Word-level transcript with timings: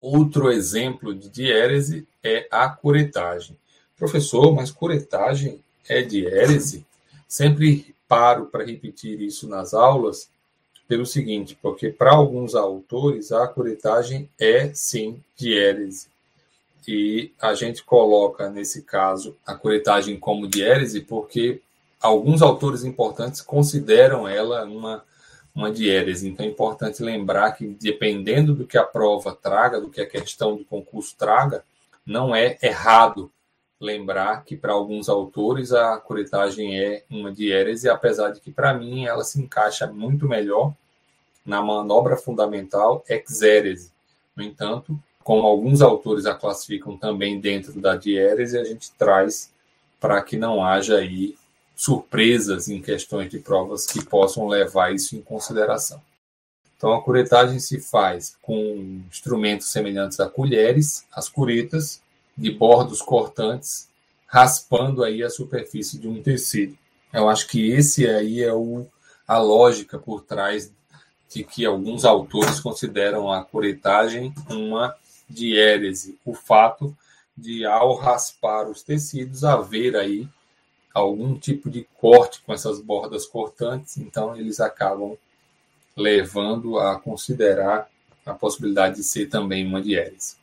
Outro 0.00 0.50
exemplo 0.50 1.14
de 1.14 1.28
diérese 1.28 2.06
é 2.22 2.46
a 2.50 2.68
curetagem. 2.68 3.56
Professor, 3.96 4.54
mas 4.54 4.70
curetagem 4.70 5.60
é 5.88 6.02
diérese? 6.02 6.84
Sempre 7.26 7.94
paro 8.08 8.46
para 8.46 8.64
repetir 8.64 9.20
isso 9.20 9.48
nas 9.48 9.74
aulas 9.74 10.28
pelo 10.86 11.04
seguinte, 11.04 11.58
porque 11.60 11.90
para 11.90 12.12
alguns 12.12 12.54
autores 12.54 13.32
a 13.32 13.46
curetagem 13.48 14.28
é 14.38 14.72
sim 14.72 15.20
diérese. 15.36 16.08
E 16.86 17.32
a 17.40 17.52
gente 17.54 17.82
coloca, 17.82 18.48
nesse 18.48 18.82
caso, 18.82 19.36
a 19.44 19.54
curetagem 19.54 20.16
como 20.18 20.46
diérese 20.46 21.00
porque 21.00 21.60
alguns 22.00 22.42
autores 22.42 22.84
importantes 22.84 23.40
consideram 23.40 24.28
ela 24.28 24.64
uma, 24.64 25.02
uma 25.56 25.72
diérese. 25.72 26.28
Então 26.28 26.44
é 26.44 26.48
importante 26.50 27.02
lembrar 27.02 27.52
que, 27.52 27.66
dependendo 27.66 28.54
do 28.54 28.66
que 28.66 28.76
a 28.76 28.84
prova 28.84 29.34
traga, 29.34 29.80
do 29.80 29.88
que 29.88 30.02
a 30.02 30.06
questão 30.06 30.54
do 30.54 30.64
concurso 30.66 31.16
traga, 31.16 31.64
não 32.04 32.36
é 32.36 32.58
errado 32.62 33.32
lembrar 33.80 34.44
que 34.44 34.56
para 34.56 34.74
alguns 34.74 35.08
autores 35.08 35.72
a 35.72 35.96
curetagem 35.96 36.78
é 36.78 37.04
uma 37.10 37.32
diérese, 37.32 37.88
apesar 37.88 38.30
de 38.30 38.40
que 38.40 38.50
para 38.50 38.74
mim 38.74 39.06
ela 39.06 39.24
se 39.24 39.40
encaixa 39.40 39.86
muito 39.86 40.28
melhor 40.28 40.74
na 41.44 41.62
manobra 41.62 42.16
fundamental 42.16 43.02
exérese. 43.08 43.90
No 44.34 44.42
entanto, 44.42 44.98
como 45.24 45.46
alguns 45.46 45.80
autores 45.80 46.26
a 46.26 46.34
classificam 46.34 46.96
também 46.96 47.40
dentro 47.40 47.80
da 47.80 47.96
diérese, 47.96 48.58
a 48.58 48.64
gente 48.64 48.92
traz 48.92 49.50
para 49.98 50.22
que 50.22 50.36
não 50.36 50.62
haja 50.62 50.98
aí 50.98 51.34
surpresas 51.76 52.68
em 52.68 52.80
questões 52.80 53.30
de 53.30 53.38
provas 53.38 53.86
que 53.86 54.02
possam 54.02 54.48
levar 54.48 54.94
isso 54.94 55.14
em 55.14 55.20
consideração. 55.20 56.00
Então, 56.76 56.92
a 56.94 57.02
curetagem 57.02 57.60
se 57.60 57.78
faz 57.78 58.36
com 58.40 59.02
instrumentos 59.08 59.70
semelhantes 59.70 60.18
a 60.18 60.28
colheres, 60.28 61.06
as 61.12 61.28
curetas, 61.28 62.02
de 62.36 62.50
bordos 62.50 63.00
cortantes, 63.00 63.88
raspando 64.26 65.04
aí 65.04 65.22
a 65.22 65.30
superfície 65.30 65.98
de 65.98 66.08
um 66.08 66.22
tecido. 66.22 66.76
Eu 67.12 67.28
acho 67.28 67.46
que 67.46 67.70
esse 67.70 68.06
aí 68.06 68.42
é 68.42 68.52
o, 68.52 68.86
a 69.26 69.38
lógica 69.38 69.98
por 69.98 70.22
trás 70.22 70.70
de 71.32 71.44
que 71.44 71.64
alguns 71.64 72.04
autores 72.04 72.60
consideram 72.60 73.32
a 73.32 73.42
curetagem 73.42 74.34
uma 74.50 74.94
diérese, 75.28 76.18
o 76.24 76.34
fato 76.34 76.96
de 77.36 77.64
ao 77.64 77.94
raspar 77.96 78.68
os 78.68 78.82
tecidos 78.82 79.44
haver 79.44 79.96
aí 79.96 80.28
algum 80.96 81.38
tipo 81.38 81.68
de 81.68 81.86
corte 81.98 82.40
com 82.40 82.54
essas 82.54 82.80
bordas 82.80 83.26
cortantes, 83.26 83.98
então 83.98 84.34
eles 84.34 84.60
acabam 84.60 85.14
levando 85.94 86.78
a 86.78 86.98
considerar 86.98 87.88
a 88.24 88.32
possibilidade 88.32 88.96
de 88.96 89.04
ser 89.04 89.26
também 89.26 89.66
uma 89.66 89.82
diérese. 89.82 90.36